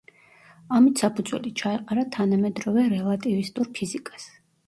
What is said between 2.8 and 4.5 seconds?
რელატივისტურ ფიზიკას.